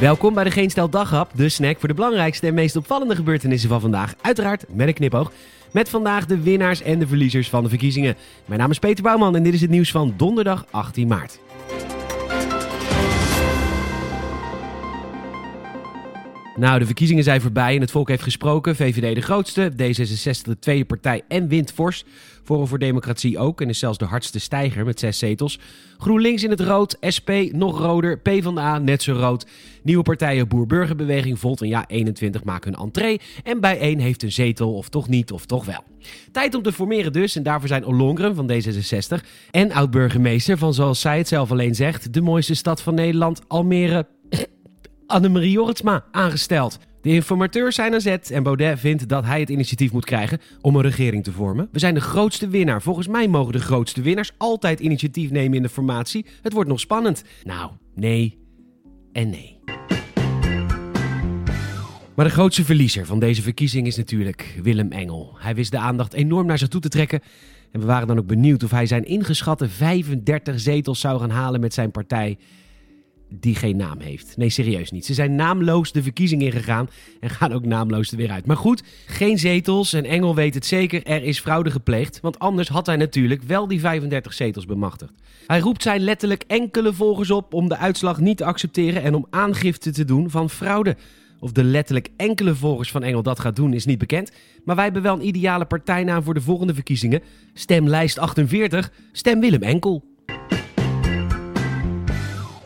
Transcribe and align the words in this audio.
Welkom 0.00 0.34
bij 0.34 0.44
de 0.44 0.50
Geen 0.50 0.70
Stel 0.70 0.88
Daghap, 0.88 1.30
de 1.34 1.48
snack 1.48 1.78
voor 1.78 1.88
de 1.88 1.94
belangrijkste 1.94 2.46
en 2.46 2.54
meest 2.54 2.76
opvallende 2.76 3.14
gebeurtenissen 3.14 3.68
van 3.68 3.80
vandaag. 3.80 4.14
Uiteraard 4.20 4.64
met 4.68 4.88
een 4.88 4.94
knipoog. 4.94 5.32
Met 5.70 5.88
vandaag 5.88 6.26
de 6.26 6.40
winnaars 6.40 6.82
en 6.82 6.98
de 6.98 7.06
verliezers 7.06 7.48
van 7.48 7.62
de 7.62 7.68
verkiezingen. 7.68 8.16
Mijn 8.44 8.60
naam 8.60 8.70
is 8.70 8.78
Peter 8.78 9.02
Bouwman 9.04 9.36
en 9.36 9.42
dit 9.42 9.54
is 9.54 9.60
het 9.60 9.70
nieuws 9.70 9.90
van 9.90 10.14
donderdag 10.16 10.66
18 10.70 11.08
maart. 11.08 11.38
Nou, 16.56 16.78
de 16.78 16.86
verkiezingen 16.86 17.24
zijn 17.24 17.40
voorbij 17.40 17.74
en 17.74 17.80
het 17.80 17.90
volk 17.90 18.08
heeft 18.08 18.22
gesproken. 18.22 18.76
VVD 18.76 19.14
de 19.14 19.20
grootste, 19.20 19.72
D66 19.72 20.42
de 20.42 20.58
tweede 20.58 20.84
partij 20.84 21.22
en 21.28 21.48
wint 21.48 21.72
fors. 21.72 22.04
Forum 22.44 22.66
voor 22.66 22.78
Democratie 22.78 23.38
ook 23.38 23.60
en 23.60 23.68
is 23.68 23.78
zelfs 23.78 23.98
de 23.98 24.04
hardste 24.04 24.38
stijger 24.38 24.84
met 24.84 25.00
zes 25.00 25.18
zetels. 25.18 25.58
GroenLinks 25.98 26.42
in 26.42 26.50
het 26.50 26.60
rood, 26.60 26.96
SP 27.16 27.30
nog 27.52 27.78
roder, 27.78 28.18
PvdA 28.18 28.78
net 28.78 29.02
zo 29.02 29.12
rood. 29.12 29.46
Nieuwe 29.82 30.02
partijen 30.02 30.48
Boer-Burgerbeweging, 30.48 31.38
Volt 31.38 31.60
en 31.60 31.68
Ja 31.68 31.84
21 31.86 32.44
maken 32.44 32.72
hun 32.72 32.82
entree. 32.82 33.20
En 33.42 33.60
bij 33.60 33.78
één 33.78 33.98
heeft 33.98 34.22
een 34.22 34.32
zetel, 34.32 34.74
of 34.74 34.88
toch 34.88 35.08
niet, 35.08 35.32
of 35.32 35.46
toch 35.46 35.64
wel. 35.64 35.84
Tijd 36.32 36.54
om 36.54 36.62
te 36.62 36.72
formeren 36.72 37.12
dus 37.12 37.36
en 37.36 37.42
daarvoor 37.42 37.68
zijn 37.68 37.84
Ollongren 37.84 38.34
van 38.34 38.50
D66 38.52 39.26
en 39.50 39.72
oud-burgemeester 39.72 40.58
van 40.58 40.74
zoals 40.74 41.00
zij 41.00 41.18
het 41.18 41.28
zelf 41.28 41.50
alleen 41.50 41.74
zegt... 41.74 42.12
de 42.12 42.20
mooiste 42.20 42.54
stad 42.54 42.82
van 42.82 42.94
Nederland, 42.94 43.42
Almere... 43.48 44.06
Annemarie 45.14 45.50
Jorritsma 45.50 46.04
aangesteld. 46.10 46.78
De 47.02 47.08
informateurs 47.08 47.74
zijn 47.74 47.94
aan 47.94 48.00
zet 48.00 48.30
en 48.30 48.42
Baudet 48.42 48.80
vindt 48.80 49.08
dat 49.08 49.24
hij 49.24 49.40
het 49.40 49.48
initiatief 49.48 49.92
moet 49.92 50.04
krijgen 50.04 50.40
om 50.60 50.76
een 50.76 50.82
regering 50.82 51.24
te 51.24 51.32
vormen. 51.32 51.68
We 51.72 51.78
zijn 51.78 51.94
de 51.94 52.00
grootste 52.00 52.48
winnaar. 52.48 52.82
Volgens 52.82 53.06
mij 53.06 53.28
mogen 53.28 53.52
de 53.52 53.60
grootste 53.60 54.02
winnaars 54.02 54.32
altijd 54.36 54.80
initiatief 54.80 55.30
nemen 55.30 55.56
in 55.56 55.62
de 55.62 55.68
formatie. 55.68 56.26
Het 56.42 56.52
wordt 56.52 56.68
nog 56.68 56.80
spannend. 56.80 57.24
Nou, 57.44 57.70
nee 57.94 58.38
en 59.12 59.30
nee. 59.30 59.58
Maar 62.14 62.24
de 62.24 62.30
grootste 62.32 62.64
verliezer 62.64 63.06
van 63.06 63.18
deze 63.18 63.42
verkiezing 63.42 63.86
is 63.86 63.96
natuurlijk 63.96 64.58
Willem 64.62 64.92
Engel. 64.92 65.36
Hij 65.38 65.54
wist 65.54 65.70
de 65.70 65.78
aandacht 65.78 66.12
enorm 66.12 66.46
naar 66.46 66.58
zich 66.58 66.68
toe 66.68 66.80
te 66.80 66.88
trekken. 66.88 67.20
En 67.72 67.80
we 67.80 67.86
waren 67.86 68.06
dan 68.06 68.18
ook 68.18 68.26
benieuwd 68.26 68.62
of 68.62 68.70
hij 68.70 68.86
zijn 68.86 69.04
ingeschatte 69.04 69.68
35 69.68 70.60
zetels 70.60 71.00
zou 71.00 71.20
gaan 71.20 71.30
halen 71.30 71.60
met 71.60 71.74
zijn 71.74 71.90
partij 71.90 72.38
die 73.28 73.54
geen 73.54 73.76
naam 73.76 74.00
heeft. 74.00 74.36
Nee, 74.36 74.50
serieus 74.50 74.90
niet. 74.90 75.06
Ze 75.06 75.14
zijn 75.14 75.34
naamloos 75.34 75.92
de 75.92 76.02
verkiezing 76.02 76.42
ingegaan 76.42 76.88
en 77.20 77.30
gaan 77.30 77.52
ook 77.52 77.64
naamloos 77.64 78.10
er 78.10 78.16
weer 78.16 78.30
uit. 78.30 78.46
Maar 78.46 78.56
goed, 78.56 78.82
geen 79.06 79.38
zetels 79.38 79.92
en 79.92 80.04
Engel 80.04 80.34
weet 80.34 80.54
het 80.54 80.66
zeker, 80.66 81.06
er 81.06 81.22
is 81.22 81.40
fraude 81.40 81.70
gepleegd. 81.70 82.20
Want 82.20 82.38
anders 82.38 82.68
had 82.68 82.86
hij 82.86 82.96
natuurlijk 82.96 83.42
wel 83.42 83.68
die 83.68 83.80
35 83.80 84.32
zetels 84.32 84.66
bemachtigd. 84.66 85.12
Hij 85.46 85.60
roept 85.60 85.82
zijn 85.82 86.00
letterlijk 86.00 86.44
enkele 86.46 86.92
volgers 86.92 87.30
op 87.30 87.54
om 87.54 87.68
de 87.68 87.76
uitslag 87.76 88.20
niet 88.20 88.36
te 88.36 88.44
accepteren 88.44 89.02
en 89.02 89.14
om 89.14 89.26
aangifte 89.30 89.90
te 89.90 90.04
doen 90.04 90.30
van 90.30 90.50
fraude. 90.50 90.96
Of 91.40 91.52
de 91.52 91.64
letterlijk 91.64 92.08
enkele 92.16 92.54
volgers 92.54 92.90
van 92.90 93.02
Engel 93.02 93.22
dat 93.22 93.40
gaat 93.40 93.56
doen 93.56 93.72
is 93.72 93.84
niet 93.84 93.98
bekend. 93.98 94.32
Maar 94.64 94.74
wij 94.74 94.84
hebben 94.84 95.02
wel 95.02 95.14
een 95.14 95.26
ideale 95.26 95.64
partijnaam 95.64 96.22
voor 96.22 96.34
de 96.34 96.40
volgende 96.40 96.74
verkiezingen. 96.74 97.22
Stemlijst 97.54 98.18
48, 98.18 98.92
stem 99.12 99.40
Willem 99.40 99.62
Enkel. 99.62 100.13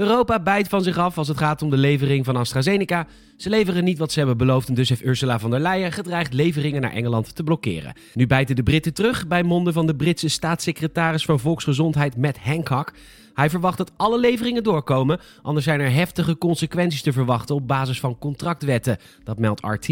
Europa 0.00 0.40
bijt 0.40 0.68
van 0.68 0.82
zich 0.82 0.98
af 0.98 1.18
als 1.18 1.28
het 1.28 1.38
gaat 1.38 1.62
om 1.62 1.70
de 1.70 1.76
levering 1.76 2.24
van 2.24 2.36
AstraZeneca. 2.36 3.06
Ze 3.36 3.48
leveren 3.48 3.84
niet 3.84 3.98
wat 3.98 4.12
ze 4.12 4.18
hebben 4.18 4.36
beloofd 4.36 4.68
en 4.68 4.74
dus 4.74 4.88
heeft 4.88 5.04
Ursula 5.04 5.38
von 5.38 5.50
der 5.50 5.60
Leyen 5.60 5.92
gedreigd 5.92 6.32
leveringen 6.32 6.80
naar 6.80 6.92
Engeland 6.92 7.34
te 7.34 7.42
blokkeren. 7.42 7.92
Nu 8.14 8.26
bijten 8.26 8.56
de 8.56 8.62
Britten 8.62 8.94
terug 8.94 9.26
bij 9.26 9.42
monden 9.42 9.72
van 9.72 9.86
de 9.86 9.96
Britse 9.96 10.28
staatssecretaris 10.28 11.24
van 11.24 11.40
Volksgezondheid 11.40 12.16
Matt 12.16 12.38
Hancock. 12.38 12.92
Hij 13.40 13.50
verwacht 13.50 13.78
dat 13.78 13.92
alle 13.96 14.18
leveringen 14.18 14.62
doorkomen, 14.62 15.20
anders 15.42 15.64
zijn 15.64 15.80
er 15.80 15.92
heftige 15.92 16.38
consequenties 16.38 17.02
te 17.02 17.12
verwachten 17.12 17.54
op 17.54 17.68
basis 17.68 18.00
van 18.00 18.18
contractwetten, 18.18 18.98
dat 19.24 19.38
meldt 19.38 19.60
RT. 19.60 19.88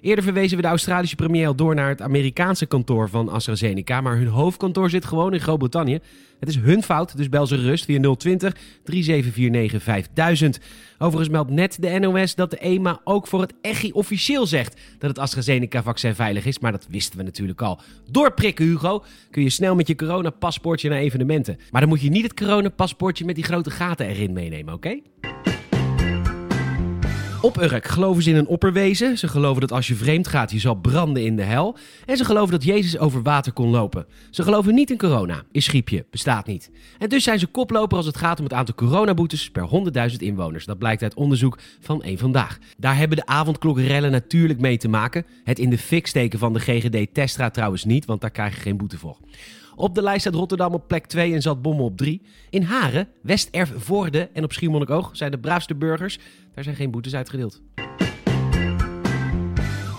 Eerder 0.00 0.24
verwezen 0.24 0.56
we 0.56 0.62
de 0.62 0.68
Australische 0.68 1.16
premier 1.16 1.46
al 1.46 1.54
door 1.54 1.74
naar 1.74 1.88
het 1.88 2.02
Amerikaanse 2.02 2.66
kantoor 2.66 3.08
van 3.08 3.28
AstraZeneca, 3.28 4.00
maar 4.00 4.16
hun 4.16 4.26
hoofdkantoor 4.26 4.90
zit 4.90 5.04
gewoon 5.04 5.34
in 5.34 5.40
Groot-Brittannië. 5.40 6.00
Het 6.40 6.48
is 6.48 6.56
hun 6.56 6.82
fout, 6.82 7.16
dus 7.16 7.28
bel 7.28 7.46
ze 7.46 7.56
rust 7.56 7.84
via 7.84 8.14
020 8.16 8.54
3749 8.84 9.82
5000. 9.82 10.60
Overigens 10.98 11.28
meldt 11.28 11.50
net 11.50 11.76
de 11.80 11.98
NOS 11.98 12.34
dat 12.34 12.50
de 12.50 12.58
EMA 12.58 13.00
ook 13.04 13.26
voor 13.26 13.40
het 13.40 13.54
ECHI 13.60 13.92
officieel 13.92 14.46
zegt 14.46 14.80
dat 14.98 15.10
het 15.10 15.18
AstraZeneca-vaccin 15.18 16.14
veilig 16.14 16.44
is, 16.44 16.58
maar 16.58 16.72
dat 16.72 16.86
wisten 16.90 17.18
we 17.18 17.24
natuurlijk 17.24 17.62
al. 17.62 17.80
Doorprikken, 18.10 18.64
Hugo, 18.64 19.04
kun 19.30 19.42
je 19.42 19.50
snel 19.50 19.74
met 19.74 19.86
je 19.86 19.94
coronapaspoortje 19.94 20.88
naar 20.88 20.98
evenementen. 20.98 21.58
Maar 21.70 21.80
dan 21.80 21.90
moet 21.90 22.00
je 22.00 22.10
niet 22.10 22.22
het 22.22 22.34
coronapaspoortje 22.68 23.24
met 23.24 23.34
die 23.34 23.44
grote 23.44 23.70
gaten 23.70 24.06
erin 24.06 24.32
meenemen, 24.32 24.74
oké? 24.74 25.00
Op 27.40 27.60
Urk 27.60 27.86
geloven 27.86 28.22
ze 28.22 28.30
in 28.30 28.36
een 28.36 28.46
opperwezen. 28.46 29.18
Ze 29.18 29.28
geloven 29.28 29.60
dat 29.60 29.72
als 29.72 29.86
je 29.86 29.94
vreemd 29.94 30.28
gaat, 30.28 30.50
je 30.50 30.58
zal 30.58 30.74
branden 30.74 31.24
in 31.24 31.36
de 31.36 31.42
hel. 31.42 31.76
En 32.06 32.16
ze 32.16 32.24
geloven 32.24 32.50
dat 32.50 32.64
Jezus 32.64 32.98
over 32.98 33.22
water 33.22 33.52
kon 33.52 33.70
lopen. 33.70 34.06
Ze 34.30 34.42
geloven 34.42 34.74
niet 34.74 34.90
in 34.90 34.98
corona. 34.98 35.42
Is 35.52 35.64
schiepje, 35.64 36.06
bestaat 36.10 36.46
niet. 36.46 36.70
En 36.98 37.08
dus 37.08 37.24
zijn 37.24 37.38
ze 37.38 37.46
koploper 37.46 37.96
als 37.96 38.06
het 38.06 38.16
gaat 38.16 38.38
om 38.38 38.44
het 38.44 38.52
aantal 38.52 38.74
coronaboetes 38.74 39.50
per 39.50 39.68
100.000 40.10 40.16
inwoners. 40.16 40.64
Dat 40.64 40.78
blijkt 40.78 41.02
uit 41.02 41.14
onderzoek 41.14 41.58
van 41.80 42.02
één 42.02 42.18
Vandaag. 42.18 42.58
Daar 42.76 42.96
hebben 42.96 43.16
de 43.16 43.26
avondklokrellen 43.26 44.10
natuurlijk 44.10 44.60
mee 44.60 44.76
te 44.76 44.88
maken. 44.88 45.26
Het 45.44 45.58
in 45.58 45.70
de 45.70 45.78
fik 45.78 46.06
steken 46.06 46.38
van 46.38 46.52
de 46.52 46.60
GGD-testra 46.60 47.50
trouwens 47.50 47.84
niet, 47.84 48.04
want 48.04 48.20
daar 48.20 48.30
krijg 48.30 48.54
je 48.54 48.60
geen 48.60 48.76
boete 48.76 48.98
voor. 48.98 49.16
Op 49.78 49.94
de 49.94 50.02
lijst 50.02 50.20
staat 50.20 50.34
Rotterdam 50.34 50.74
op 50.74 50.88
plek 50.88 51.06
2 51.06 51.34
en 51.34 51.42
Zaltbommel 51.42 51.84
op 51.84 51.96
3. 51.96 52.22
In 52.50 52.62
Haren, 52.62 53.08
Westervoorde 53.22 54.30
en 54.32 54.44
op 54.44 54.52
Schiermonnikoog 54.52 55.10
zijn 55.12 55.30
de 55.30 55.38
braafste 55.38 55.74
burgers. 55.74 56.18
Daar 56.54 56.64
zijn 56.64 56.76
geen 56.76 56.90
boetes 56.90 57.14
uitgedeeld. 57.14 57.62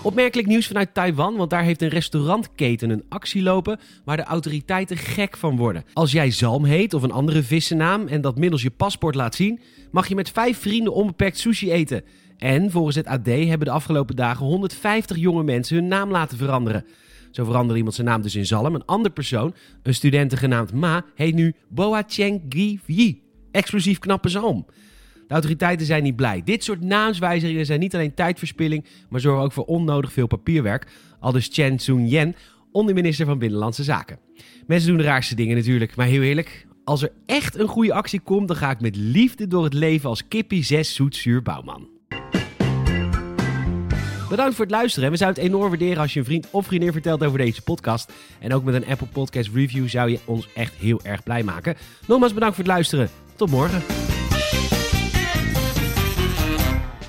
Opmerkelijk 0.02 0.48
nieuws 0.48 0.66
vanuit 0.66 0.94
Taiwan, 0.94 1.36
want 1.36 1.50
daar 1.50 1.62
heeft 1.62 1.82
een 1.82 1.88
restaurantketen 1.88 2.90
een 2.90 3.04
actie 3.08 3.42
lopen 3.42 3.80
waar 4.04 4.16
de 4.16 4.22
autoriteiten 4.22 4.96
gek 4.96 5.36
van 5.36 5.56
worden. 5.56 5.84
Als 5.92 6.12
jij 6.12 6.30
Zalm 6.30 6.64
heet 6.64 6.94
of 6.94 7.02
een 7.02 7.12
andere 7.12 7.42
vissennaam 7.42 8.06
en 8.06 8.20
dat 8.20 8.38
middels 8.38 8.62
je 8.62 8.70
paspoort 8.70 9.14
laat 9.14 9.34
zien, 9.34 9.60
mag 9.90 10.08
je 10.08 10.14
met 10.14 10.30
vijf 10.30 10.58
vrienden 10.58 10.94
onbeperkt 10.94 11.38
sushi 11.38 11.72
eten. 11.72 12.04
En 12.38 12.70
volgens 12.70 12.96
het 12.96 13.06
AD 13.06 13.26
hebben 13.26 13.66
de 13.66 13.70
afgelopen 13.70 14.16
dagen 14.16 14.46
150 14.46 15.16
jonge 15.16 15.42
mensen 15.42 15.76
hun 15.76 15.88
naam 15.88 16.10
laten 16.10 16.38
veranderen. 16.38 16.84
Zo 17.30 17.44
veranderde 17.44 17.76
iemand 17.76 17.94
zijn 17.94 18.06
naam 18.06 18.22
dus 18.22 18.34
in 18.34 18.46
Zalm. 18.46 18.74
Een 18.74 18.84
andere 18.84 19.14
persoon, 19.14 19.54
een 19.82 19.94
studente 19.94 20.36
genaamd 20.36 20.72
Ma, 20.72 21.04
heet 21.14 21.34
nu 21.34 21.54
Boa 21.68 22.02
Cheng 22.06 22.42
Gi 22.48 23.22
Explosief 23.50 23.98
knappe 23.98 24.28
zalm. 24.28 24.66
De 25.26 25.36
autoriteiten 25.36 25.86
zijn 25.86 26.02
niet 26.02 26.16
blij. 26.16 26.42
Dit 26.44 26.64
soort 26.64 26.80
naamswijzigingen 26.80 27.66
zijn 27.66 27.80
niet 27.80 27.94
alleen 27.94 28.14
tijdverspilling, 28.14 28.84
maar 29.08 29.20
zorgen 29.20 29.44
ook 29.44 29.52
voor 29.52 29.64
onnodig 29.64 30.12
veel 30.12 30.26
papierwerk. 30.26 30.86
Aldus 31.20 31.48
Chen 31.52 31.78
Sun-yen, 31.78 32.34
onderminister 32.72 33.26
van 33.26 33.38
Binnenlandse 33.38 33.82
Zaken. 33.82 34.18
Mensen 34.66 34.88
doen 34.88 34.98
de 34.98 35.04
raarste 35.04 35.34
dingen 35.34 35.56
natuurlijk, 35.56 35.96
maar 35.96 36.06
heel 36.06 36.22
eerlijk, 36.22 36.66
als 36.84 37.02
er 37.02 37.12
echt 37.26 37.58
een 37.58 37.68
goede 37.68 37.92
actie 37.92 38.20
komt, 38.20 38.48
dan 38.48 38.56
ga 38.56 38.70
ik 38.70 38.80
met 38.80 38.96
liefde 38.96 39.46
door 39.46 39.64
het 39.64 39.74
leven 39.74 40.08
als 40.08 40.28
Kippie 40.28 40.64
6 40.64 40.94
zoetzuur 40.94 41.42
bouwman. 41.42 41.99
Bedankt 44.30 44.54
voor 44.54 44.64
het 44.64 44.74
luisteren. 44.74 45.10
We 45.10 45.16
zouden 45.16 45.42
het 45.42 45.52
enorm 45.52 45.68
waarderen 45.68 45.98
als 45.98 46.12
je 46.12 46.18
een 46.18 46.24
vriend 46.24 46.46
of 46.50 46.66
vriendin 46.66 46.92
vertelt 46.92 47.24
over 47.24 47.38
deze 47.38 47.62
podcast. 47.62 48.12
En 48.38 48.54
ook 48.54 48.64
met 48.64 48.74
een 48.74 48.86
Apple 48.86 49.06
Podcast 49.06 49.50
review 49.54 49.88
zou 49.88 50.10
je 50.10 50.18
ons 50.24 50.48
echt 50.54 50.74
heel 50.74 51.00
erg 51.02 51.22
blij 51.22 51.42
maken. 51.42 51.76
Nogmaals 52.06 52.34
bedankt 52.34 52.54
voor 52.54 52.64
het 52.64 52.72
luisteren. 52.72 53.10
Tot 53.36 53.50
morgen. 53.50 54.09